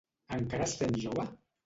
Encara 0.37 0.65
es 0.69 0.73
sent 0.79 0.97
jove? 1.03 1.27